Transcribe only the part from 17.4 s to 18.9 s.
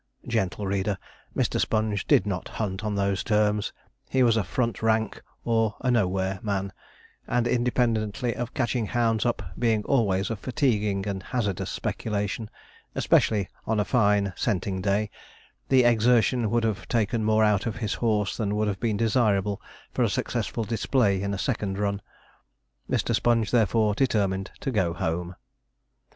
out of his horse than would have